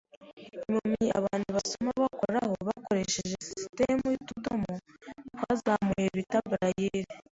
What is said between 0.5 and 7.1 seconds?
Impumyi abantu basoma bakoraho, bakoresheje sisitemu yutudomo twazamuye bita Braille.